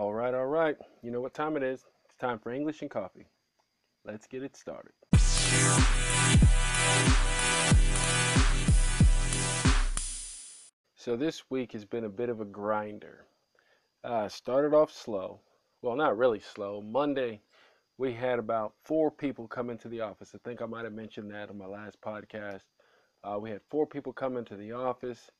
[0.00, 0.78] All right, all right.
[1.02, 1.84] You know what time it is?
[2.06, 3.26] It's time for English and coffee.
[4.02, 4.92] Let's get it started.
[10.96, 13.26] So this week has been a bit of a grinder.
[14.02, 15.40] Uh, started off slow.
[15.82, 16.80] Well, not really slow.
[16.80, 17.42] Monday,
[17.98, 20.30] we had about four people come into the office.
[20.34, 22.64] I think I might have mentioned that on my last podcast.
[23.22, 25.30] Uh, we had four people come into the office.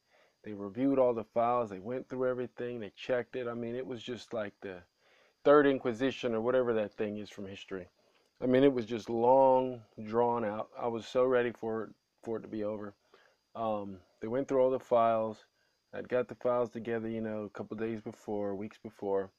[0.42, 1.70] They reviewed all the files.
[1.70, 2.80] They went through everything.
[2.80, 3.46] They checked it.
[3.46, 4.78] I mean, it was just like the
[5.44, 7.88] third inquisition or whatever that thing is from history.
[8.42, 10.70] I mean, it was just long, drawn out.
[10.78, 11.90] I was so ready for it
[12.22, 12.94] for it to be over.
[13.54, 15.44] Um, they went through all the files.
[15.92, 19.30] I'd got the files together, you know, a couple days before, weeks before.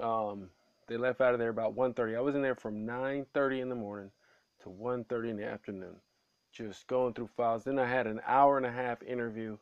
[0.00, 0.48] Um,
[0.88, 2.16] they left out of there about 1.30.
[2.16, 4.10] I was in there from 9.30 in the morning
[4.62, 5.96] to 1.30 in the afternoon,
[6.52, 7.64] just going through files.
[7.64, 9.58] Then I had an hour and a half interview.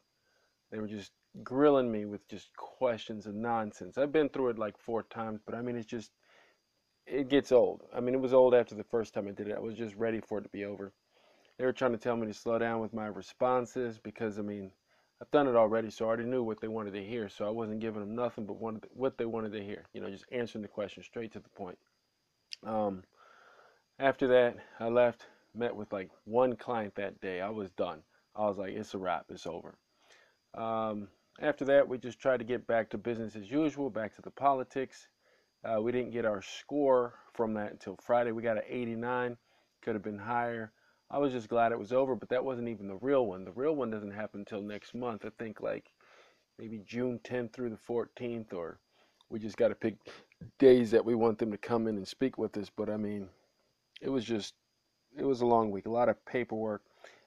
[0.70, 3.98] They were just grilling me with just questions and nonsense.
[3.98, 6.12] I've been through it like four times, but I mean, it's just,
[7.06, 7.82] it gets old.
[7.94, 9.56] I mean, it was old after the first time I did it.
[9.56, 10.92] I was just ready for it to be over.
[11.58, 14.72] They were trying to tell me to slow down with my responses because, I mean,
[15.20, 17.28] I've done it already, so I already knew what they wanted to hear.
[17.28, 18.56] So I wasn't giving them nothing but
[18.94, 19.84] what they wanted to hear.
[19.92, 21.78] You know, just answering the question straight to the point.
[22.64, 23.02] Um,
[23.98, 27.40] after that, I left, met with like one client that day.
[27.40, 28.02] I was done.
[28.34, 29.26] I was like, it's a wrap.
[29.28, 29.76] It's over.
[30.54, 31.08] Um,
[31.40, 34.30] after that, we just tried to get back to business as usual, back to the
[34.30, 35.08] politics.
[35.64, 38.32] Uh, we didn't get our score from that until Friday.
[38.32, 39.36] We got an 89.
[39.82, 40.72] Could have been higher.
[41.10, 43.44] I was just glad it was over, but that wasn't even the real one.
[43.44, 45.24] The real one doesn't happen until next month.
[45.24, 45.90] I think like
[46.58, 48.78] maybe June 10th through the 14th, or
[49.28, 49.96] we just got to pick
[50.58, 52.70] days that we want them to come in and speak with us.
[52.74, 53.28] But I mean,
[54.00, 54.54] it was just,
[55.18, 56.82] it was a long week, a lot of paperwork.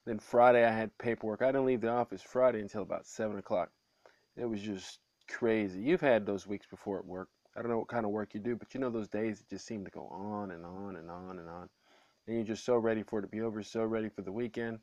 [0.06, 1.42] Then Friday I had paperwork.
[1.42, 3.72] I didn't leave the office Friday until about 7 o'clock.
[4.36, 5.80] It was just crazy.
[5.80, 7.30] You've had those weeks before at work.
[7.56, 9.50] I don't know what kind of work you do, but you know those days that
[9.50, 11.70] just seem to go on and on and on and on
[12.28, 14.80] and you're just so ready for it to be over, so ready for the weekend.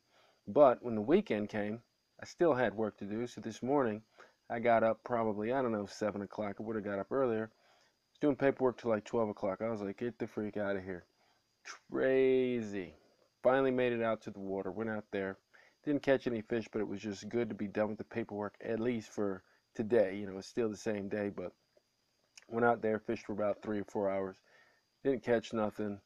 [0.47, 1.79] But when the weekend came,
[2.21, 3.25] I still had work to do.
[3.27, 4.01] So this morning,
[4.49, 6.57] I got up probably, I don't know, 7 o'clock.
[6.59, 7.45] I would have got up earlier.
[7.45, 9.61] I was doing paperwork till like 12 o'clock.
[9.61, 11.05] I was like, get the freak out of here.
[11.89, 12.95] Crazy.
[13.43, 14.71] Finally made it out to the water.
[14.71, 15.37] Went out there.
[15.83, 18.55] Didn't catch any fish, but it was just good to be done with the paperwork,
[18.63, 19.43] at least for
[19.75, 20.15] today.
[20.15, 21.51] You know, it's still the same day, but
[22.47, 24.37] went out there, fished for about three or four hours.
[25.03, 25.99] Didn't catch nothing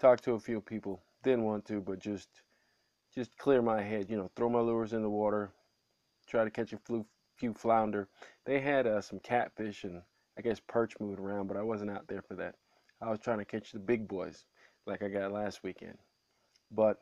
[0.00, 1.02] talked to a few people.
[1.22, 2.28] Didn't want to, but just
[3.14, 4.06] just clear my head.
[4.08, 5.52] You know, throw my lures in the water,
[6.26, 6.80] try to catch a
[7.36, 8.08] few flounder.
[8.46, 10.02] They had uh, some catfish and
[10.38, 12.54] I guess perch moving around, but I wasn't out there for that.
[13.02, 14.44] I was trying to catch the big boys
[14.86, 15.98] like I got last weekend.
[16.70, 16.98] But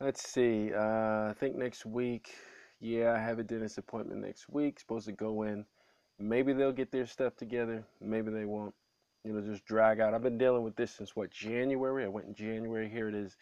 [0.00, 0.72] let's see.
[0.74, 2.32] Uh, I think next week,
[2.80, 4.80] yeah, I have a dentist appointment next week.
[4.80, 5.64] Supposed to go in.
[6.18, 7.84] Maybe they'll get their stuff together.
[8.00, 8.74] Maybe they won't
[9.24, 10.14] you know, just drag out.
[10.14, 12.04] I've been dealing with this since what January.
[12.04, 12.88] I went in January.
[12.88, 13.36] Here it is,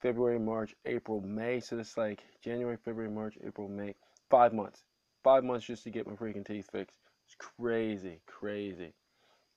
[0.00, 1.60] February, March, April, May.
[1.60, 3.94] So it's like January, February, March, April, May.
[4.30, 4.82] Five months.
[5.22, 6.96] Five months just to get my freaking teeth fixed.
[7.26, 8.94] It's crazy, crazy.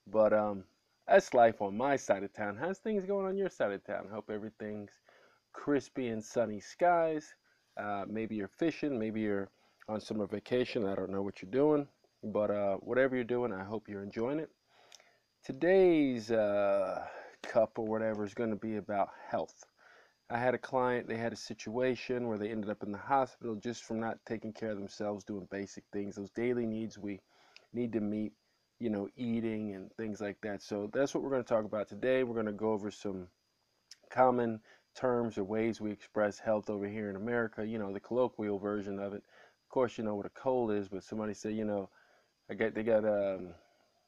[0.06, 0.64] But um,
[1.08, 2.56] that's life on my side of town.
[2.56, 4.06] How's things going on your side of town?
[4.12, 4.90] Hope everything's
[5.56, 7.34] crispy and sunny skies.
[7.76, 8.98] Uh, maybe you're fishing.
[8.98, 9.48] Maybe you're
[9.88, 10.86] on summer vacation.
[10.86, 11.88] I don't know what you're doing.
[12.22, 14.50] But uh, whatever you're doing, I hope you're enjoying it.
[15.44, 17.04] Today's uh,
[17.42, 19.64] cup or whatever is going to be about health.
[20.28, 23.54] I had a client, they had a situation where they ended up in the hospital
[23.54, 27.20] just from not taking care of themselves, doing basic things, those daily needs we
[27.72, 28.32] need to meet,
[28.80, 30.62] you know, eating and things like that.
[30.62, 32.24] So that's what we're going to talk about today.
[32.24, 33.28] We're going to go over some
[34.10, 34.60] common
[34.96, 38.98] terms or ways we express health over here in America, you know, the colloquial version
[38.98, 39.22] of it.
[39.64, 41.88] Of course, you know what a cold is, but somebody say, you know,
[42.50, 43.48] I got they got um,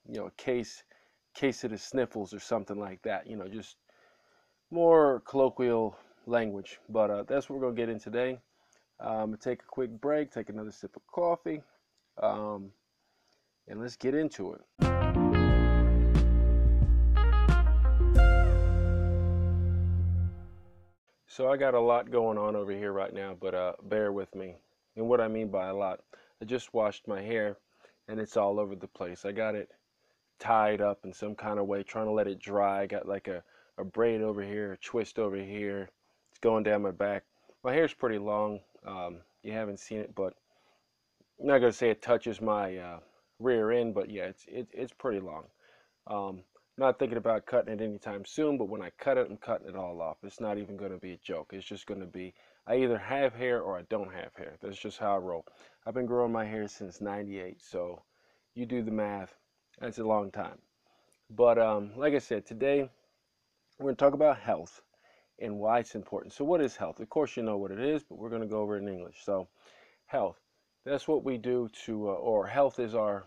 [0.09, 0.83] you know, a case
[1.35, 3.27] case of the sniffles or something like that.
[3.27, 3.77] You know, just
[4.71, 5.97] more colloquial
[6.27, 6.79] language.
[6.89, 8.39] But uh, that's what we're to get in today.
[9.01, 11.63] Um, take a quick break, take another sip of coffee,
[12.21, 12.71] um,
[13.69, 14.98] and let's get into it.
[21.39, 24.35] So I got a lot going on over here right now, but uh, bear with
[24.35, 24.57] me.
[24.97, 26.01] And what I mean by a lot,
[26.43, 27.59] I just washed my hair
[28.09, 29.25] and it's all over the place.
[29.25, 29.71] I got it
[30.41, 32.81] tied up in some kind of way, trying to let it dry.
[32.81, 33.45] I got like a,
[33.79, 35.89] a braid over here, a twist over here.
[36.33, 37.23] It's going down my back.
[37.63, 38.59] My hair's pretty long.
[38.85, 40.35] Um, you haven't seen it, but
[41.41, 42.99] I'm not gonna say it touches my uh,
[43.39, 45.45] rear end, but yeah, it's it, it's pretty long.
[46.09, 46.41] Um,
[46.79, 49.77] not thinking about cutting it anytime soon, but when I cut it, I'm cutting it
[49.77, 50.19] all off.
[50.23, 51.51] It's not even going to be a joke.
[51.53, 52.35] It's just going to be
[52.67, 54.57] I either have hair or I don't have hair.
[54.61, 55.47] That's just how I roll.
[55.87, 58.03] I've been growing my hair since 98, so
[58.55, 59.35] you do the math.
[59.81, 60.59] That's a long time.
[61.31, 62.89] But um, like I said, today
[63.79, 64.83] we're going to talk about health
[65.39, 66.33] and why it's important.
[66.33, 67.01] So, what is health?
[67.01, 68.89] Of course, you know what it is, but we're going to go over it in
[68.89, 69.25] English.
[69.25, 69.49] So,
[70.07, 70.39] health.
[70.85, 73.25] That's what we do to, uh, or health is our,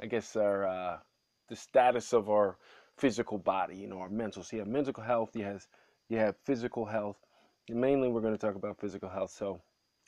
[0.00, 0.98] I guess, our uh,
[1.48, 2.56] the status of our
[2.98, 3.76] physical body.
[3.76, 4.42] You know, our mental.
[4.42, 5.30] So, you have mental health.
[5.34, 5.66] You have
[6.08, 7.16] you have physical health.
[7.68, 9.30] And mainly, we're going to talk about physical health.
[9.30, 9.60] So,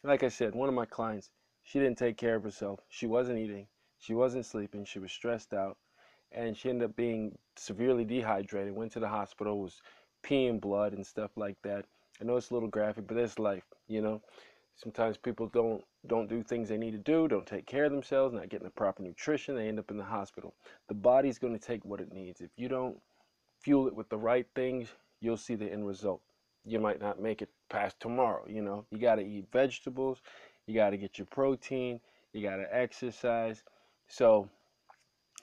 [0.04, 1.30] like I said, one of my clients,
[1.62, 2.80] she didn't take care of herself.
[2.88, 3.66] She wasn't eating.
[3.98, 4.84] She wasn't sleeping.
[4.84, 5.76] She was stressed out,
[6.32, 8.74] and she ended up being severely dehydrated.
[8.74, 9.60] Went to the hospital.
[9.60, 9.82] Was
[10.24, 11.84] peeing blood and stuff like that.
[12.20, 14.22] I know it's a little graphic, but that's life, you know.
[14.76, 18.34] Sometimes people don't don't do things they need to do, don't take care of themselves,
[18.34, 20.54] not getting the proper nutrition, they end up in the hospital.
[20.88, 22.40] The body's going to take what it needs.
[22.40, 22.98] If you don't
[23.60, 24.88] fuel it with the right things,
[25.20, 26.22] you'll see the end result.
[26.64, 28.86] You might not make it past tomorrow, you know.
[28.90, 30.22] You got to eat vegetables,
[30.66, 32.00] you got to get your protein,
[32.32, 33.62] you got to exercise.
[34.08, 34.48] So,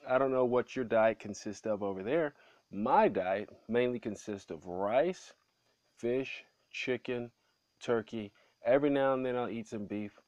[0.07, 2.33] I don't know what your diet consists of over there,
[2.71, 5.33] my diet mainly consists of rice,
[5.97, 7.31] fish, chicken,
[7.79, 8.31] turkey.
[8.65, 10.19] Every now and then I'll eat some beef.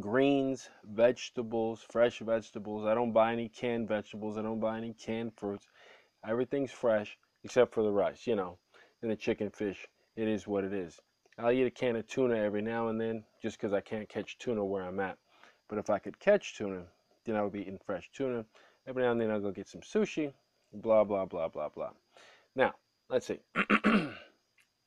[0.00, 2.86] Greens, vegetables, fresh vegetables.
[2.86, 4.38] I don't buy any canned vegetables.
[4.38, 5.66] I don't buy any canned fruits.
[6.26, 8.58] Everything's fresh except for the rice, you know,
[9.02, 9.86] and the chicken, fish.
[10.16, 11.00] It is what it is.
[11.38, 14.38] I'll eat a can of tuna every now and then just because I can't catch
[14.38, 15.18] tuna where I'm at.
[15.68, 16.84] But if I could catch tuna,
[17.24, 18.44] then I would be eating fresh tuna.
[18.86, 20.32] Every now and then I'll go get some sushi
[20.72, 21.90] blah, blah, blah, blah, blah.
[22.54, 22.72] Now,
[23.08, 23.40] let's see.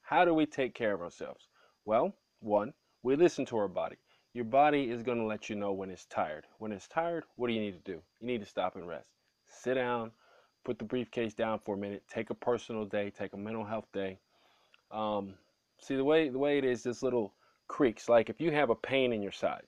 [0.01, 1.47] How do we take care of ourselves?
[1.85, 2.73] Well, one,
[3.03, 3.97] we listen to our body.
[4.35, 6.45] Your body is going to let you know when it's tired.
[6.57, 8.01] When it's tired, what do you need to do?
[8.19, 9.07] You need to stop and rest.
[9.47, 10.11] Sit down,
[10.65, 13.87] put the briefcase down for a minute, take a personal day, take a mental health
[13.93, 14.19] day.
[14.91, 15.35] Um,
[15.79, 17.33] see the way the way it is, this little
[17.69, 18.09] creaks.
[18.09, 19.67] Like if you have a pain in your side,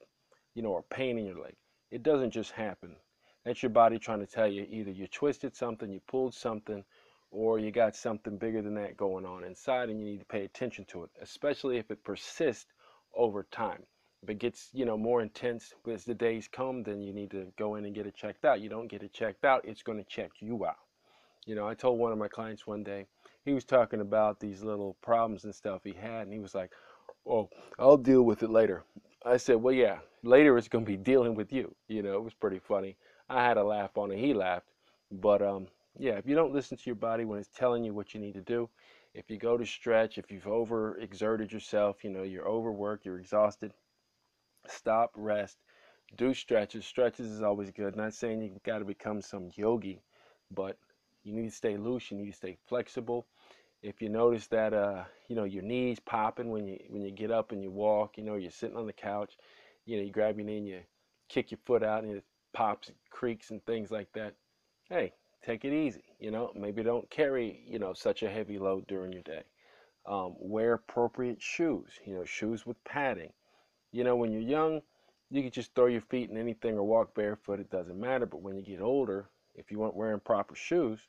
[0.53, 1.55] you know, or pain in your leg,
[1.89, 2.97] it doesn't just happen.
[3.45, 6.83] That's your body trying to tell you either you twisted something, you pulled something,
[7.31, 10.43] or you got something bigger than that going on inside and you need to pay
[10.43, 12.73] attention to it, especially if it persists
[13.15, 13.83] over time.
[14.27, 17.75] It gets, you know, more intense as the days come, then you need to go
[17.75, 18.61] in and get it checked out.
[18.61, 20.77] You don't get it checked out, it's going to check you out.
[21.45, 23.05] You know, I told one of my clients one day,
[23.45, 26.71] he was talking about these little problems and stuff he had, and he was like,
[27.25, 27.49] Oh,
[27.79, 28.83] I'll deal with it later.
[29.25, 31.73] I said, Well, yeah, later it's going to be dealing with you.
[31.87, 32.97] You know, it was pretty funny.
[33.29, 34.17] I had a laugh on it.
[34.17, 34.67] He laughed.
[35.11, 35.67] But um,
[35.97, 38.33] yeah, if you don't listen to your body when it's telling you what you need
[38.33, 38.69] to do,
[39.13, 43.19] if you go to stretch, if you've over exerted yourself, you know, you're overworked, you're
[43.19, 43.73] exhausted,
[44.69, 45.57] stop, rest,
[46.17, 46.85] do stretches.
[46.85, 47.95] Stretches is always good.
[47.95, 50.01] Not saying you've got to become some yogi,
[50.51, 50.77] but
[51.23, 53.27] you need to stay loose, you need to stay flexible.
[53.83, 57.31] If you notice that uh, you know, your knees popping when you when you get
[57.31, 59.37] up and you walk, you know, you're sitting on the couch,
[59.85, 60.79] you know, you grab your knee and you
[61.29, 62.23] kick your foot out and it
[62.53, 64.33] pops and creaks and things like that,
[64.89, 65.13] hey,
[65.45, 66.03] take it easy.
[66.19, 69.43] You know, maybe don't carry, you know, such a heavy load during your day.
[70.05, 73.33] Um, wear appropriate shoes, you know, shoes with padding.
[73.97, 74.83] You know, when you're young,
[75.31, 78.27] you can just throw your feet in anything or walk barefoot, it doesn't matter.
[78.27, 80.99] But when you get older, if you weren't wearing proper shoes,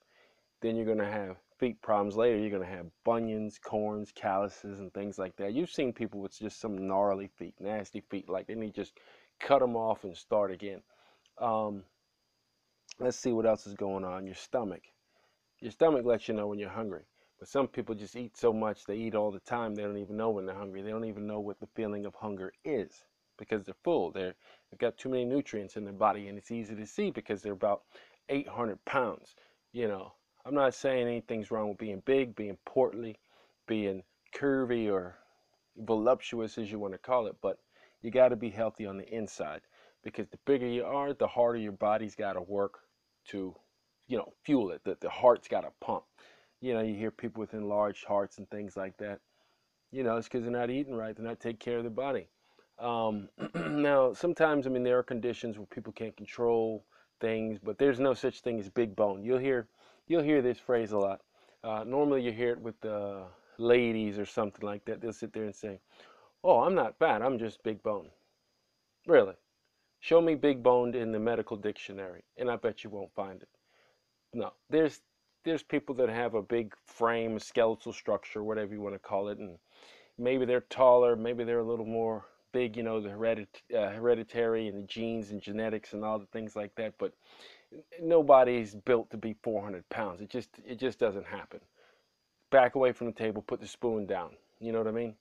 [0.62, 2.38] then you're going to have feet problems later.
[2.38, 5.52] You're going to have bunions, corns, calluses, and things like that.
[5.52, 8.94] You've seen people with just some gnarly feet, nasty feet, like they need to just
[9.38, 10.80] cut them off and start again.
[11.36, 11.82] Um,
[12.98, 14.24] let's see what else is going on.
[14.24, 14.84] Your stomach.
[15.60, 17.02] Your stomach lets you know when you're hungry.
[17.38, 20.16] But some people just eat so much, they eat all the time, they don't even
[20.16, 20.82] know when they're hungry.
[20.82, 23.04] They don't even know what the feeling of hunger is
[23.38, 24.10] because they're full.
[24.10, 24.34] They're,
[24.70, 27.52] they've got too many nutrients in their body, and it's easy to see because they're
[27.52, 27.82] about
[28.28, 29.36] 800 pounds.
[29.72, 30.12] You know,
[30.44, 33.16] I'm not saying anything's wrong with being big, being portly,
[33.66, 34.02] being
[34.34, 35.16] curvy, or
[35.76, 37.58] voluptuous, as you want to call it, but
[38.02, 39.60] you got to be healthy on the inside
[40.02, 42.80] because the bigger you are, the harder your body's got to work
[43.28, 43.54] to,
[44.06, 44.82] you know, fuel it.
[44.84, 46.04] The, the heart's got to pump.
[46.60, 49.20] You know, you hear people with enlarged hearts and things like that.
[49.90, 51.16] You know, it's because they're not eating right.
[51.16, 52.28] They're not taking care of their body.
[52.78, 56.84] Um, now, sometimes, I mean, there are conditions where people can't control
[57.20, 59.22] things, but there's no such thing as big bone.
[59.22, 59.68] You'll hear,
[60.06, 61.20] you'll hear this phrase a lot.
[61.64, 63.24] Uh, normally, you hear it with the
[63.58, 65.00] ladies or something like that.
[65.00, 65.80] They'll sit there and say,
[66.44, 67.22] "Oh, I'm not fat.
[67.22, 68.10] I'm just big bone."
[69.06, 69.34] Really?
[70.00, 73.48] Show me big boned in the medical dictionary, and I bet you won't find it.
[74.32, 75.00] No, there's
[75.48, 79.38] there's people that have a big frame, skeletal structure, whatever you want to call it,
[79.38, 79.58] and
[80.18, 84.68] maybe they're taller, maybe they're a little more big, you know, the heredit- uh, hereditary
[84.68, 86.94] and the genes and genetics and all the things like that.
[86.98, 87.12] But
[88.00, 90.20] nobody's built to be 400 pounds.
[90.20, 91.60] It just it just doesn't happen.
[92.50, 94.36] Back away from the table, put the spoon down.
[94.60, 95.14] You know what I mean?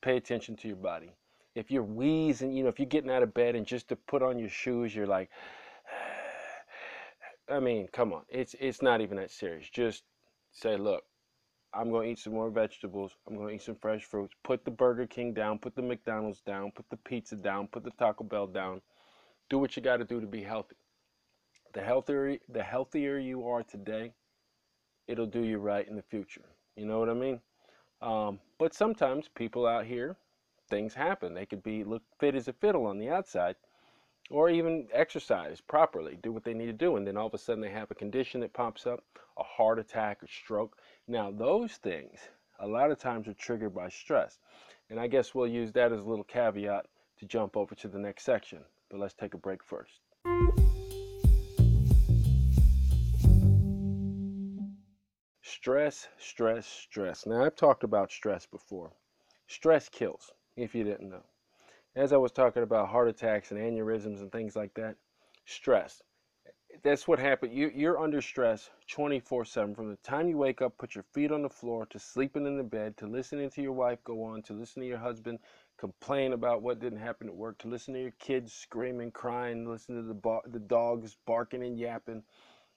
[0.00, 1.12] Pay attention to your body
[1.58, 4.22] if you're wheezing, you know, if you're getting out of bed and just to put
[4.22, 5.28] on your shoes, you're like,
[7.50, 8.22] I mean, come on.
[8.28, 9.68] It's it's not even that serious.
[9.70, 10.04] Just
[10.52, 11.04] say, look,
[11.74, 13.12] I'm to eat some more vegetables.
[13.26, 14.34] I'm to eat some fresh fruits.
[14.42, 17.90] Put the Burger King down, put the McDonald's down, put the pizza down, put the
[17.92, 18.80] Taco Bell down.
[19.50, 20.76] Do what you got to do to be healthy.
[21.74, 24.12] The healthier the healthier you are today,
[25.06, 26.44] it'll do you right in the future.
[26.76, 27.40] You know what I mean?
[28.00, 30.16] Um, but sometimes people out here,
[30.70, 31.34] things happen.
[31.34, 33.56] They could be look fit as a fiddle on the outside,
[34.30, 37.38] or even exercise properly, do what they need to do, and then all of a
[37.38, 39.02] sudden they have a condition that pops up,
[39.38, 40.76] a heart attack, a stroke.
[41.06, 42.18] Now those things
[42.60, 44.38] a lot of times are triggered by stress,
[44.90, 46.86] and I guess we'll use that as a little caveat
[47.18, 48.60] to jump over to the next section.
[48.90, 50.00] But let's take a break first.
[55.42, 57.26] Stress, stress, stress.
[57.26, 58.92] Now, I've talked about stress before.
[59.48, 61.24] Stress kills, if you didn't know.
[61.96, 64.96] As I was talking about heart attacks and aneurysms and things like that,
[65.46, 66.02] stress.
[66.82, 67.52] That's what happened.
[67.52, 69.74] You, you're under stress 24 7.
[69.74, 72.56] From the time you wake up, put your feet on the floor, to sleeping in
[72.56, 75.38] the bed, to listening to your wife go on, to listening to your husband
[75.78, 79.96] complain about what didn't happen at work, to listen to your kids screaming, crying, listen
[79.96, 82.22] to the, the dogs barking and yapping,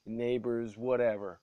[0.06, 1.40] neighbors, whatever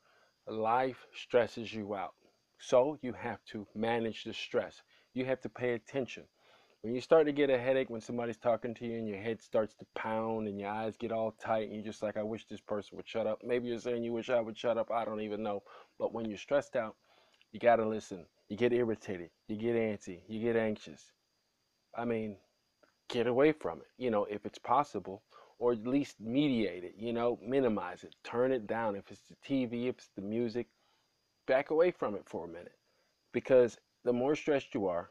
[0.49, 2.15] life stresses you out.
[2.59, 4.83] So you have to manage the stress.
[5.13, 6.25] You have to pay attention.
[6.83, 9.43] When you start to get a headache when somebody's talking to you and your head
[9.43, 12.47] starts to pound and your eyes get all tight and you're just like, I wish
[12.47, 13.41] this person would shut up.
[13.45, 14.91] Maybe you're saying you wish I would shut up.
[14.91, 15.63] I don't even know.
[15.99, 16.95] But when you're stressed out,
[17.51, 18.27] you got to listen.
[18.49, 19.31] You get irritated.
[19.49, 20.21] You get antsy.
[20.29, 21.13] You get anxious.
[21.97, 22.37] I mean,
[23.09, 25.23] get away from it, you know, if it's possible
[25.59, 28.95] or at least mediate it, you know, minimize it, turn it down.
[28.95, 30.69] If it's the TV, if it's the music,
[31.47, 32.77] back away from it for a minute.
[33.33, 35.11] Because the more stressed you are,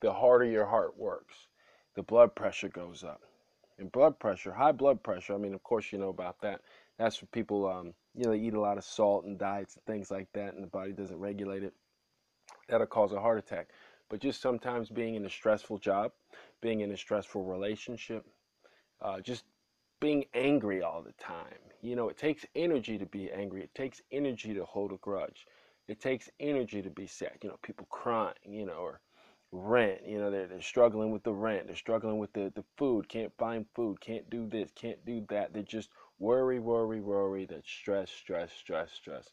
[0.00, 1.48] the harder your heart works.
[1.94, 3.22] The blood pressure goes up.
[3.78, 6.62] And blood pressure, high blood pressure, I mean, of course, you know about that.
[6.98, 9.84] That's for people, um, you know, they eat a lot of salt and diets and
[9.84, 11.74] things like that, and the body doesn't regulate it.
[12.68, 13.68] That'll cause a heart attack.
[14.08, 16.12] But just sometimes being in a stressful job,
[16.62, 18.24] being in a stressful relationship,
[19.02, 19.44] uh, just
[20.00, 21.58] being angry all the time.
[21.82, 23.62] You know, it takes energy to be angry.
[23.62, 25.46] It takes energy to hold a grudge.
[25.88, 27.38] It takes energy to be sad.
[27.42, 29.00] You know, people crying, you know, or
[29.52, 31.66] rent, you know, they're, they're struggling with the rent.
[31.66, 35.52] They're struggling with the, the food, can't find food, can't do this, can't do that.
[35.52, 39.30] They just worry, worry, worry, that stress, stress, stress, stress.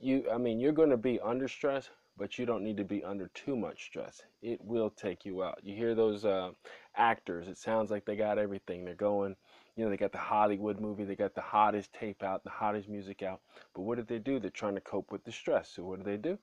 [0.00, 3.02] You, I mean, you're going to be under stress, but you don't need to be
[3.02, 4.22] under too much stress.
[4.42, 5.60] It will take you out.
[5.62, 6.50] You hear those uh,
[6.96, 8.84] actors, it sounds like they got everything.
[8.84, 9.36] They're going
[9.76, 12.88] you know, they got the Hollywood movie, they got the hottest tape out, the hottest
[12.88, 13.40] music out.
[13.74, 14.38] But what did they do?
[14.38, 15.70] They're trying to cope with the stress.
[15.74, 16.38] So what do they do?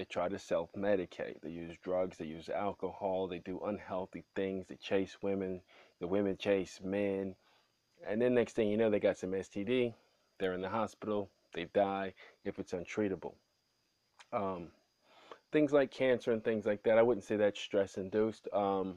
[0.00, 1.42] They try to self medicate.
[1.42, 5.60] They use drugs, they use alcohol, they do unhealthy things, they chase women,
[6.00, 7.34] the women chase men.
[8.08, 9.92] And then next thing you know, they got some STD,
[10.38, 12.14] they're in the hospital, they die
[12.46, 13.34] if it's untreatable.
[14.32, 14.68] Um,
[15.52, 18.48] things like cancer and things like that, I wouldn't say that's stress induced.
[18.54, 18.96] Um,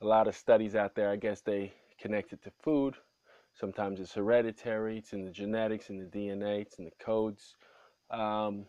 [0.00, 2.94] a lot of studies out there, I guess they connected to food.
[3.52, 7.56] Sometimes it's hereditary, it's in the genetics, in the DNA, it's in the codes.
[8.12, 8.66] Um,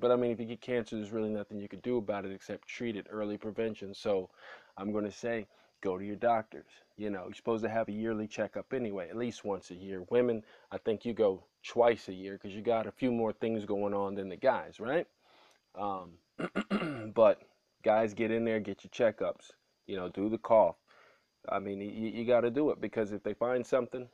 [0.00, 2.32] but I mean, if you get cancer, there's really nothing you can do about it
[2.32, 3.94] except treat it, early prevention.
[3.94, 4.30] So
[4.76, 5.46] I'm going to say,
[5.82, 6.68] go to your doctors.
[6.96, 10.04] You know, you're supposed to have a yearly checkup anyway, at least once a year.
[10.10, 13.64] Women, I think you go twice a year because you got a few more things
[13.64, 15.06] going on than the guys, right?
[15.74, 16.12] Um,
[17.14, 17.42] but
[17.82, 19.50] guys, get in there, get your checkups.
[19.86, 20.76] You know, do the cough,
[21.48, 24.08] I mean, you, you got to do it because if they find something,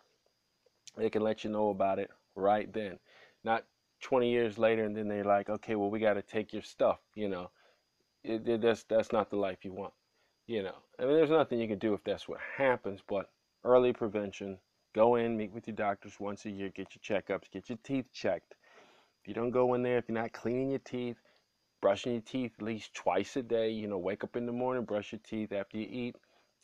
[0.96, 2.98] they can let you know about it right then.
[3.44, 3.64] Not
[4.00, 6.98] 20 years later and then they're like, okay, well, we got to take your stuff,
[7.14, 7.50] you know.
[8.24, 9.92] It, it, that's, that's not the life you want,
[10.46, 10.74] you know.
[10.98, 13.30] I mean, there's nothing you can do if that's what happens, but
[13.64, 14.58] early prevention,
[14.94, 18.06] go in, meet with your doctors once a year, get your checkups, get your teeth
[18.12, 18.54] checked.
[19.22, 21.16] If you don't go in there, if you're not cleaning your teeth,
[21.80, 24.84] brushing your teeth at least twice a day, you know, wake up in the morning,
[24.84, 26.16] brush your teeth after you eat,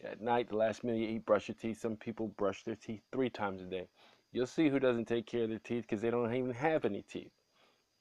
[0.03, 1.81] at night, the last minute you eat, brush your teeth.
[1.81, 3.88] Some people brush their teeth three times a day.
[4.35, 7.03] You'll see who doesn't take care of their teeth because they don't even have any
[7.03, 7.33] teeth.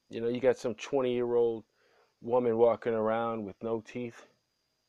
[0.09, 1.63] You know, you got some 20 year old
[2.21, 4.27] woman walking around with no teeth.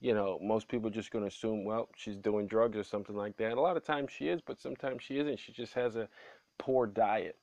[0.00, 3.36] You know, most people just going to assume, well, she's doing drugs or something like
[3.36, 3.52] that.
[3.52, 5.38] A lot of times she is, but sometimes she isn't.
[5.38, 6.08] She just has a
[6.58, 7.38] poor diet.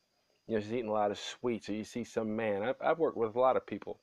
[0.47, 1.67] You know, she's eating a lot of sweets.
[1.67, 4.01] So you see some man, I've, I've worked with a lot of people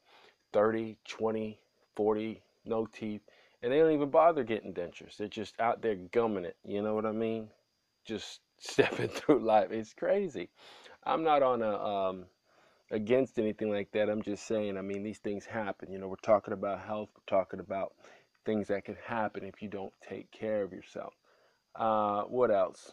[0.54, 1.60] 30, 20,
[1.94, 3.22] 40, no teeth
[3.62, 5.16] and they don't even bother getting dentures.
[5.16, 6.56] They're just out there gumming it.
[6.64, 7.48] You know what I mean?
[8.04, 9.70] Just stepping through life.
[9.70, 10.48] It's crazy.
[11.04, 12.26] I'm not on a um,
[12.90, 14.08] against anything like that.
[14.10, 14.76] I'm just saying.
[14.78, 15.92] I mean, these things happen.
[15.92, 17.10] You know, we're talking about health.
[17.16, 17.94] We're talking about
[18.46, 21.14] things that can happen if you don't take care of yourself.
[21.76, 22.92] Uh, what else?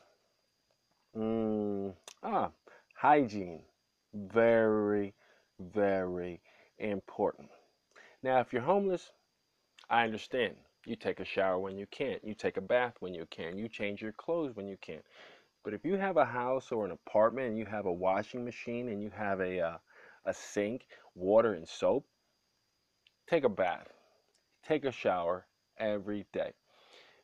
[1.16, 2.52] Mm, ah,
[2.96, 3.64] Hygiene,
[4.14, 5.14] very,
[5.60, 6.42] very
[6.78, 7.50] important.
[8.24, 9.12] Now, if you're homeless,
[9.90, 10.56] I understand.
[10.86, 12.20] You take a shower when you can.
[12.24, 13.58] You take a bath when you can.
[13.58, 15.02] You change your clothes when you can.
[15.66, 18.88] But if you have a house or an apartment and you have a washing machine
[18.90, 19.78] and you have a, uh,
[20.26, 22.06] a sink, water and soap,
[23.28, 23.88] take a bath.
[24.64, 25.48] Take a shower
[25.80, 26.52] every day.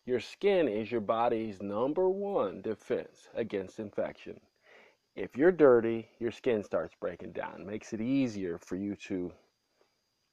[0.05, 4.39] Your skin is your body's number one defense against infection.
[5.15, 7.63] If you're dirty, your skin starts breaking down.
[7.65, 9.31] Makes it easier for you to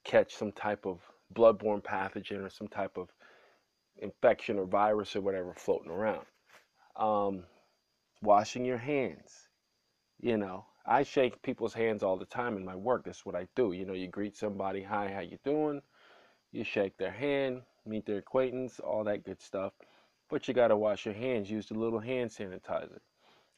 [0.04, 1.00] catch some type of
[1.34, 3.10] bloodborne pathogen or some type of
[3.98, 6.24] infection or virus or whatever floating around.
[6.96, 7.44] Um,
[8.22, 9.48] washing your hands.
[10.20, 13.04] You know, I shake people's hands all the time in my work.
[13.04, 13.72] That's what I do.
[13.72, 15.82] You know, you greet somebody, hi, how you doing?
[16.50, 19.72] You shake their hand, meet their acquaintance, all that good stuff.
[20.30, 21.50] But you got to wash your hands.
[21.50, 22.98] Use the little hand sanitizer.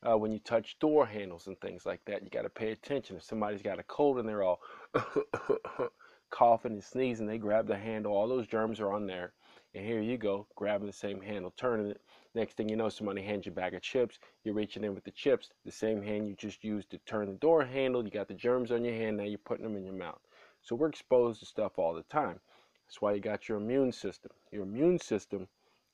[0.03, 3.17] Uh, when you touch door handles and things like that, you got to pay attention.
[3.17, 4.61] If somebody's got a cold and they're all
[6.31, 8.13] coughing and sneezing, they grab the handle.
[8.13, 9.33] All those germs are on there.
[9.75, 12.01] And here you go, grabbing the same handle, turning it.
[12.35, 14.19] Next thing you know, somebody hands you a bag of chips.
[14.45, 15.51] You're reaching in with the chips.
[15.65, 18.05] The same hand you just used to turn the door handle.
[18.05, 19.17] You got the germs on your hand.
[19.17, 20.21] Now you're putting them in your mouth.
[20.63, 22.39] So we're exposed to stuff all the time.
[22.87, 24.31] That's why you got your immune system.
[24.53, 25.49] Your immune system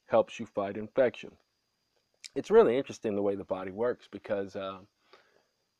[0.06, 1.30] helps you fight infection.
[2.34, 4.78] It's really interesting the way the body works because, uh,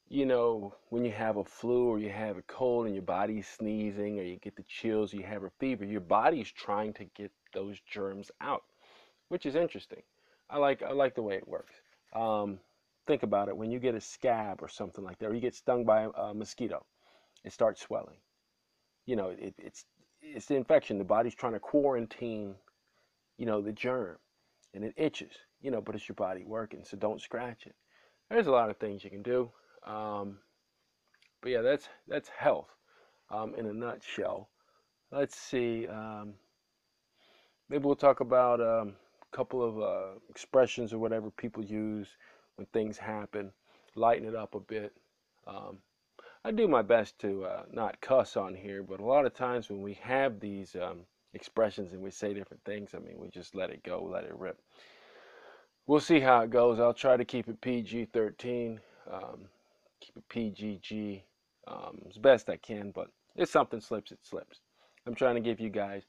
[0.08, 3.46] you know, when you have a flu or you have a cold and your body's
[3.46, 7.30] sneezing or you get the chills, you have a fever, your body's trying to get
[7.52, 8.62] those germs out,
[9.28, 10.02] which is interesting.
[10.50, 11.74] I like I like the way it works.
[12.14, 12.58] Um,
[13.06, 13.56] think about it.
[13.56, 16.34] When you get a scab or something like that, or you get stung by a,
[16.34, 16.84] mosquito,
[17.44, 18.16] it starts swelling.
[19.06, 19.84] You know, it, it's
[20.22, 20.98] it's the infection.
[20.98, 22.54] The body's trying to quarantine,
[23.38, 24.16] you know, the germ,
[24.74, 25.32] and it itches.
[25.60, 27.74] You know, but it's your body working, so don't scratch it.
[28.30, 29.50] There's a lot of things you can do.
[29.86, 30.38] Um,
[31.40, 32.68] but yeah, that's that's health
[33.30, 34.48] um, in a nutshell.
[35.10, 35.86] Let's see.
[35.86, 36.34] Um,
[37.68, 38.94] maybe we'll talk about um,
[39.36, 42.08] couple of uh, expressions or whatever people use
[42.56, 43.52] when things happen.
[43.94, 44.94] Lighten it up a bit.
[45.46, 45.78] Um,
[46.42, 49.68] I do my best to uh, not cuss on here, but a lot of times
[49.68, 51.00] when we have these um,
[51.34, 54.34] expressions and we say different things, I mean, we just let it go, let it
[54.38, 54.58] rip.
[55.86, 56.80] We'll see how it goes.
[56.80, 58.80] I'll try to keep it PG 13,
[59.12, 59.40] um,
[60.00, 61.22] keep it PGG
[61.68, 64.60] um, as best I can, but if something slips, it slips.
[65.06, 66.04] I'm trying to give you guys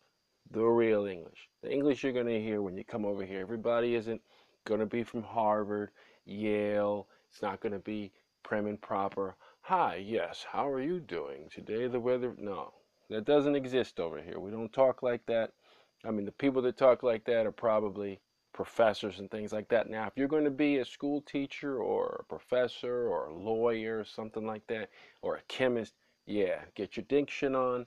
[0.51, 3.39] the real English, the English you're going to hear when you come over here.
[3.39, 4.21] Everybody isn't
[4.65, 5.91] going to be from Harvard,
[6.25, 8.11] Yale, it's not going to be
[8.43, 9.35] prim and proper.
[9.61, 11.49] Hi, yes, how are you doing?
[11.53, 12.73] Today the weather, no,
[13.09, 14.39] that doesn't exist over here.
[14.39, 15.51] We don't talk like that.
[16.05, 18.19] I mean, the people that talk like that are probably
[18.53, 19.89] professors and things like that.
[19.89, 23.99] Now, if you're going to be a school teacher or a professor or a lawyer
[23.99, 24.89] or something like that,
[25.21, 25.93] or a chemist,
[26.25, 27.85] yeah, get your diction on,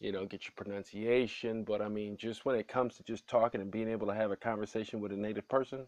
[0.00, 1.64] you know, get your pronunciation.
[1.64, 4.30] But I mean, just when it comes to just talking and being able to have
[4.30, 5.86] a conversation with a native person,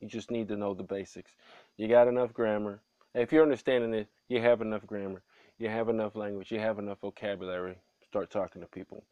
[0.00, 1.32] you just need to know the basics.
[1.76, 2.80] You got enough grammar
[3.14, 5.22] if you're understanding it, you have enough grammar,
[5.58, 7.76] you have enough language, you have enough vocabulary.
[8.04, 9.04] Start talking to people.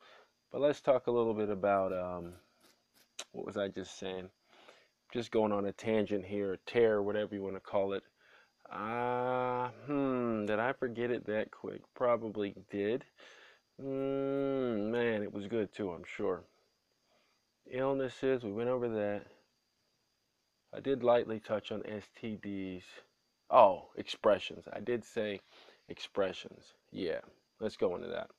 [0.52, 2.34] But let's talk a little bit about um,
[3.32, 4.30] what was I just saying?
[5.12, 8.02] Just going on a tangent here, a tear, whatever you want to call it.
[8.70, 11.80] Ah, uh, hmm, did I forget it that quick?
[11.94, 13.04] Probably did.
[13.82, 16.42] Mm, man, it was good too, I'm sure.
[17.70, 19.26] Illnesses, we went over that.
[20.74, 22.82] I did lightly touch on STDs.
[23.50, 24.64] Oh, expressions.
[24.72, 25.40] I did say
[25.88, 26.74] expressions.
[26.90, 27.20] Yeah,
[27.60, 28.30] let's go into that.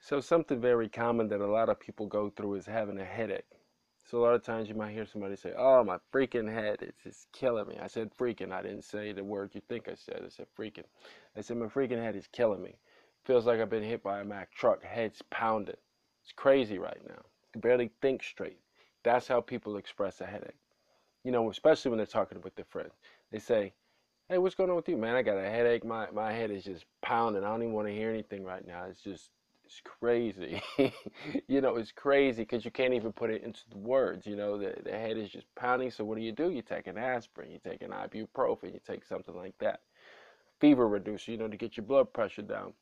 [0.00, 3.44] So something very common that a lot of people go through is having a headache.
[4.04, 7.02] So a lot of times you might hear somebody say, "Oh, my freaking head, it's
[7.02, 8.52] just killing me." I said freaking.
[8.52, 10.22] I didn't say the word you think I said.
[10.24, 10.84] I said freaking.
[11.36, 12.76] I said my freaking head is killing me.
[13.24, 14.82] Feels like I've been hit by a Mack truck.
[14.82, 15.76] Head's pounding.
[16.22, 18.58] It's crazy right now Can barely think straight.
[19.04, 20.58] That's how people express a headache.
[21.24, 22.94] You know, especially when they're talking with their friends.
[23.32, 23.74] They say,
[24.28, 25.16] Hey, what's going on with you, man?
[25.16, 25.84] I got a headache.
[25.84, 27.44] My my head is just pounding.
[27.44, 28.84] I don't even want to hear anything right now.
[28.86, 29.30] It's just
[29.64, 30.62] it's crazy.
[31.48, 34.26] you know, it's crazy because you can't even put it into the words.
[34.26, 35.90] You know, the, the head is just pounding.
[35.90, 36.50] So what do you do?
[36.50, 39.80] You take an aspirin, you take an ibuprofen, you take something like that.
[40.60, 42.72] Fever reducer, you know, to get your blood pressure down.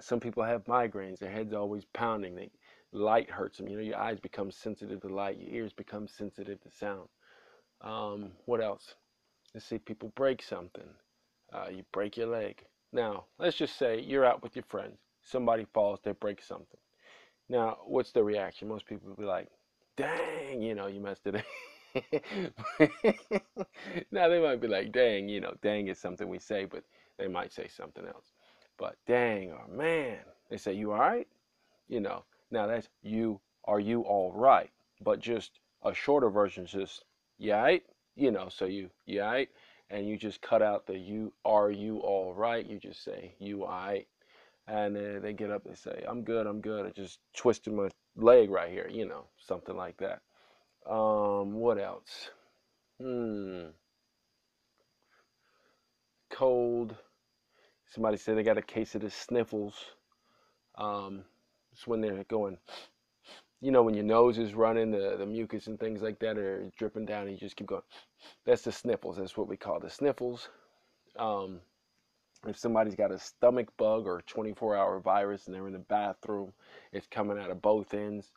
[0.00, 1.18] Some people have migraines.
[1.18, 2.34] Their head's always pounding.
[2.34, 2.50] They
[2.92, 3.68] light hurts them.
[3.68, 7.08] You know, your eyes become sensitive to light, your ears become sensitive to sound.
[7.80, 8.94] Um, what else?
[9.54, 10.88] Let's see, people break something.
[11.52, 12.64] Uh, you break your leg.
[12.92, 14.98] Now, let's just say you're out with your friends.
[15.24, 16.78] Somebody falls, they break something.
[17.48, 18.68] Now, what's the reaction?
[18.68, 19.48] Most people will be like,
[19.96, 21.44] dang, you know, you messed it up.
[24.10, 26.84] now they might be like, dang, you know, dang is something we say, but
[27.18, 28.32] they might say something else.
[28.78, 30.18] But dang or man,
[30.50, 31.28] they say, you all right?
[31.88, 34.70] You know, now that's you, are you all right?
[35.02, 37.04] But just a shorter version is just,
[37.42, 37.82] all right?
[38.16, 39.48] You know, so you, all right?
[39.90, 42.64] And you just cut out the you, are you all right?
[42.66, 44.06] You just say, you all right?
[44.66, 46.86] And then they get up, they say, I'm good, I'm good.
[46.86, 50.20] I just twisted my leg right here, you know, something like that.
[50.90, 52.30] Um, what else?
[53.00, 53.64] Hmm.
[56.30, 56.96] Cold.
[57.88, 59.74] Somebody said they got a case of the sniffles.
[60.76, 61.24] Um,
[61.72, 62.56] it's when they're going,
[63.60, 66.70] you know, when your nose is running, the, the mucus and things like that are
[66.76, 67.82] dripping down, and you just keep going.
[68.44, 69.16] That's the sniffles.
[69.18, 70.48] That's what we call the sniffles.
[71.18, 71.60] Um,
[72.46, 75.78] if somebody's got a stomach bug or a 24 hour virus and they're in the
[75.78, 76.52] bathroom,
[76.92, 78.32] it's coming out of both ends.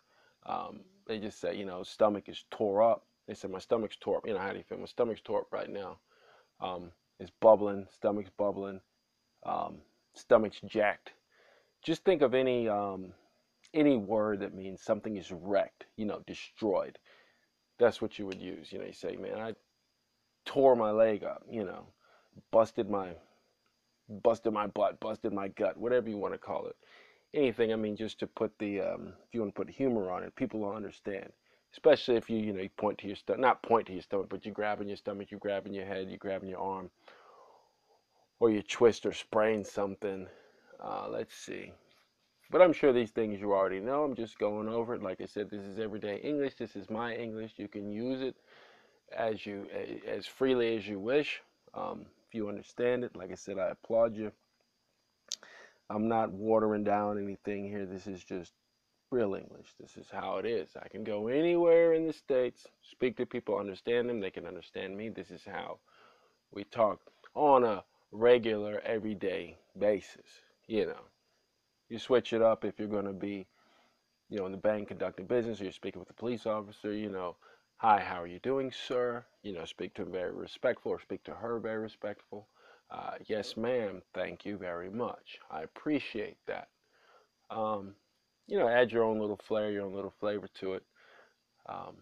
[0.45, 3.05] Um, they just say, you know, stomach is tore up.
[3.27, 4.27] They said, my stomach's tore up.
[4.27, 4.77] You know, how do you feel?
[4.77, 5.97] My stomach's tore up right now.
[6.61, 8.81] Um, it's bubbling, stomach's bubbling,
[9.45, 9.77] um,
[10.13, 11.13] stomach's jacked.
[11.83, 13.13] Just think of any um,
[13.73, 16.97] any word that means something is wrecked, you know, destroyed.
[17.79, 18.71] That's what you would use.
[18.71, 19.53] You know, you say, man, I
[20.45, 21.87] tore my leg up, you know,
[22.51, 23.09] busted my
[24.09, 26.75] busted my butt, busted my gut, whatever you want to call it.
[27.33, 30.23] Anything, I mean, just to put the, um, if you want to put humor on
[30.23, 31.31] it, people will understand.
[31.73, 34.27] Especially if you, you know, you point to your stomach, not point to your stomach,
[34.29, 36.59] but you grab in your stomach, you grab in your head, you grab in your
[36.59, 36.89] arm,
[38.39, 40.27] or you twist or sprain something.
[40.83, 41.71] Uh, let's see.
[42.49, 44.03] But I'm sure these things you already know.
[44.03, 45.03] I'm just going over it.
[45.03, 46.55] Like I said, this is everyday English.
[46.55, 47.53] This is my English.
[47.57, 48.35] You can use it
[49.15, 49.67] as you
[50.07, 51.41] as freely as you wish.
[51.73, 54.31] Um, if you understand it, like I said, I applaud you.
[55.89, 57.85] I'm not watering down anything here.
[57.85, 58.51] This is just
[59.11, 59.73] real English.
[59.79, 60.71] This is how it is.
[60.81, 64.19] I can go anywhere in the States, speak to people, understand them.
[64.19, 65.09] They can understand me.
[65.09, 65.79] This is how
[66.51, 66.99] we talk
[67.33, 70.41] on a regular, everyday basis.
[70.67, 71.01] You know,
[71.89, 73.47] you switch it up if you're going to be,
[74.29, 77.09] you know, in the bank conducting business or you're speaking with a police officer, you
[77.09, 77.37] know,
[77.79, 79.23] Hi, how are you doing, sir?
[79.43, 82.47] You know, speak to him very respectful or speak to her very respectful.
[82.89, 84.01] Uh, yes, ma'am.
[84.15, 85.37] Thank you very much.
[85.51, 86.69] I appreciate that.
[87.51, 87.93] Um,
[88.47, 90.83] you know, add your own little flair, your own little flavor to it.
[91.69, 91.97] Um,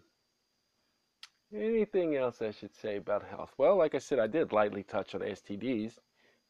[1.54, 3.52] anything else I should say about health?
[3.58, 5.98] Well, like I said, I did lightly touch on STDs.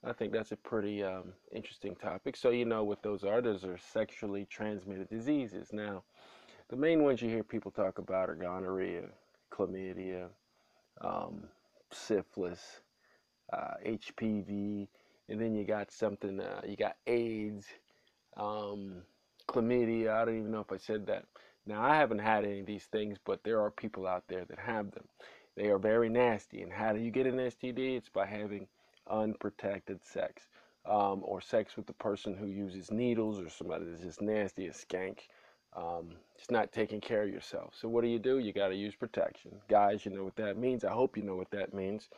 [0.05, 2.37] I think that's a pretty um, interesting topic.
[2.37, 3.43] So, you know what those are.
[3.43, 5.73] Those are sexually transmitted diseases.
[5.73, 6.05] Now,
[6.69, 9.05] the main ones you hear people talk about are gonorrhea,
[9.53, 10.29] chlamydia,
[11.01, 11.45] um,
[11.93, 12.81] syphilis,
[13.53, 14.89] uh, HPV,
[15.29, 17.67] and then you got something, uh, you got AIDS,
[18.37, 19.03] um,
[19.49, 20.11] chlamydia.
[20.11, 21.25] I don't even know if I said that.
[21.67, 24.59] Now, I haven't had any of these things, but there are people out there that
[24.59, 25.05] have them.
[25.57, 26.63] They are very nasty.
[26.63, 27.97] And how do you get an STD?
[27.97, 28.67] It's by having
[29.09, 30.45] unprotected sex
[30.85, 34.73] um, or sex with the person who uses needles or somebody that's just nasty, a
[34.73, 35.21] skank
[35.77, 36.09] um,
[36.39, 37.75] it's not taking care of yourself.
[37.79, 38.39] So what do you do?
[38.39, 39.53] You got to use protection.
[39.69, 40.85] Guys, you know what that means.
[40.85, 42.09] I hope you know what that means.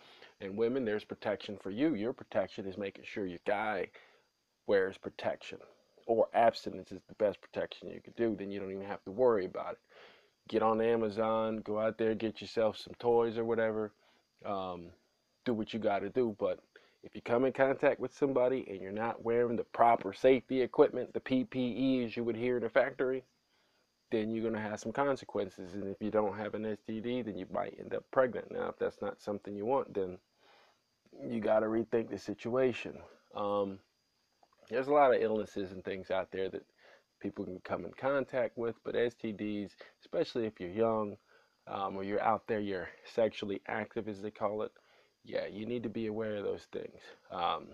[0.40, 1.94] And women, there's protection for you.
[1.94, 3.88] Your protection is making sure your guy
[4.66, 5.58] wears protection.
[6.06, 8.36] Or abstinence is the best protection you could do.
[8.38, 9.78] Then you don't even have to worry about it.
[10.48, 13.92] Get on Amazon, go out there, get yourself some toys or whatever.
[14.46, 14.86] Um,
[15.44, 16.34] do what you got to do.
[16.38, 16.60] But
[17.02, 21.12] if you come in contact with somebody and you're not wearing the proper safety equipment,
[21.12, 23.24] the PPE as you would hear in a factory,
[24.10, 25.74] then you're going to have some consequences.
[25.74, 28.50] And if you don't have an STD, then you might end up pregnant.
[28.50, 30.18] Now, if that's not something you want, then
[31.28, 32.94] you got to rethink the situation.
[33.34, 33.78] Um,
[34.70, 36.64] there's a lot of illnesses and things out there that
[37.20, 41.16] people can come in contact with, but STDs, especially if you're young
[41.66, 44.72] um, or you're out there, you're sexually active, as they call it,
[45.24, 47.00] yeah, you need to be aware of those things.
[47.30, 47.68] Um,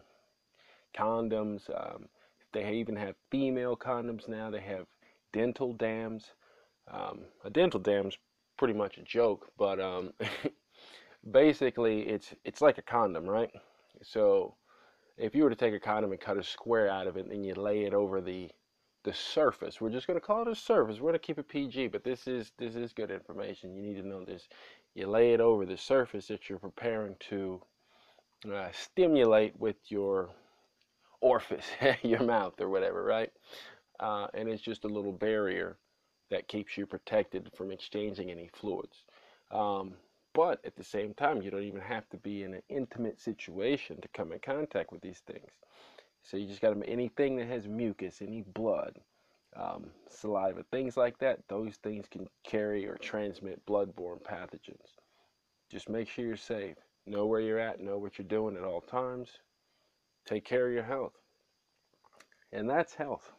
[0.96, 2.06] condoms, um,
[2.52, 4.50] they even have female condoms now.
[4.50, 4.86] They have
[5.34, 6.32] dental dams.
[6.90, 8.16] Um, a dental dam's
[8.56, 10.12] pretty much a joke, but um,
[11.30, 13.50] basically it's it's like a condom, right?
[14.02, 14.54] So
[15.18, 17.44] if you were to take a condom and cut a square out of it, and
[17.44, 18.50] you lay it over the
[19.04, 19.80] the surface.
[19.80, 20.96] We're just going to call it a surface.
[20.96, 23.74] We're going to keep it PG, but this is this is good information.
[23.74, 24.48] You need to know this.
[24.94, 27.60] You lay it over the surface that you're preparing to
[28.52, 30.30] uh, stimulate with your
[31.20, 31.66] orifice,
[32.02, 33.30] your mouth or whatever, right?
[34.00, 35.76] Uh, and it's just a little barrier
[36.30, 39.04] that keeps you protected from exchanging any fluids.
[39.50, 39.94] Um,
[40.34, 44.00] but at the same time, you don't even have to be in an intimate situation
[44.00, 45.50] to come in contact with these things.
[46.22, 48.98] So you just got to anything that has mucus, any blood,
[49.54, 51.38] um, saliva, things like that.
[51.48, 54.96] Those things can carry or transmit bloodborne pathogens.
[55.70, 56.76] Just make sure you're safe.
[57.06, 59.28] Know where you're at, know what you're doing at all times.
[60.26, 61.12] Take care of your health.
[62.52, 63.30] And that's health.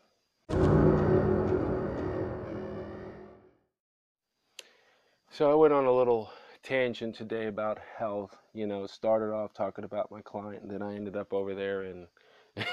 [5.38, 6.32] So I went on a little
[6.64, 8.38] tangent today about health.
[8.54, 11.84] You know, started off talking about my client, and then I ended up over there
[11.84, 12.08] in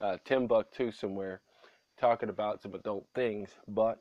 [0.00, 1.42] uh, Timbuktu somewhere
[2.00, 3.98] talking about some adult things, but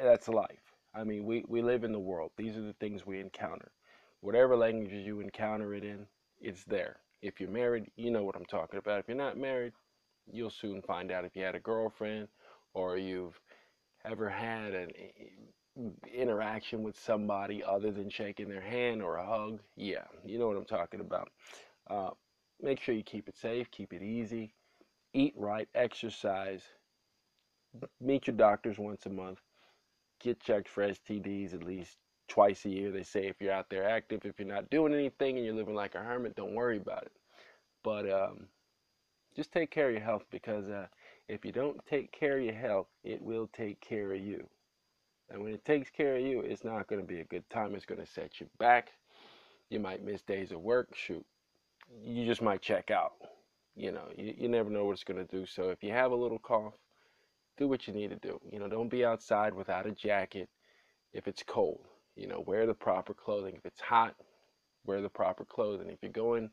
[0.00, 0.76] that's life.
[0.94, 2.30] I mean, we, we live in the world.
[2.36, 3.72] These are the things we encounter.
[4.20, 6.06] Whatever languages you encounter it in,
[6.40, 7.00] it's there.
[7.22, 9.00] If you're married, you know what I'm talking about.
[9.00, 9.72] If you're not married,
[10.32, 12.28] you'll soon find out if you had a girlfriend
[12.72, 13.40] or you've
[14.04, 14.90] ever had an
[16.12, 19.60] interaction with somebody other than shaking their hand or a hug.
[19.76, 21.30] Yeah, you know what I'm talking about.
[21.88, 22.10] Uh,
[22.62, 24.54] make sure you keep it safe, keep it easy,
[25.12, 26.62] eat right, exercise,
[28.00, 29.40] meet your doctors once a month,
[30.20, 32.90] get checked for STDs at least twice a year.
[32.90, 35.74] They say if you're out there active, if you're not doing anything and you're living
[35.74, 37.12] like a hermit, don't worry about it.
[37.82, 38.46] But um,
[39.36, 40.86] just take care of your health because uh,
[41.28, 44.46] if you don't take care of your health, it will take care of you.
[45.34, 47.74] And when it takes care of you, it's not going to be a good time.
[47.74, 48.92] It's going to set you back.
[49.68, 50.94] You might miss days of work.
[50.94, 51.26] Shoot,
[52.04, 53.14] you just might check out.
[53.74, 55.44] You know, you, you never know what it's going to do.
[55.44, 56.74] So if you have a little cough,
[57.56, 58.40] do what you need to do.
[58.48, 60.48] You know, don't be outside without a jacket
[61.12, 61.80] if it's cold.
[62.14, 63.56] You know, wear the proper clothing.
[63.56, 64.14] If it's hot,
[64.86, 65.88] wear the proper clothing.
[65.88, 66.50] If you're going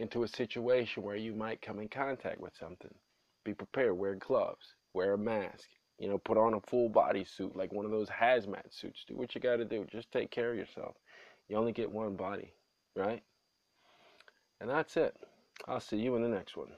[0.00, 2.92] into a situation where you might come in contact with something,
[3.44, 3.96] be prepared.
[3.96, 7.84] Wear gloves, wear a mask, you know, put on a full body suit, like one
[7.84, 9.04] of those hazmat suits.
[9.06, 9.86] Do what you got to do.
[9.90, 10.96] Just take care of yourself.
[11.48, 12.52] You only get one body,
[12.96, 13.22] right?
[14.60, 15.16] And that's it.
[15.68, 16.68] I'll see you in the next one.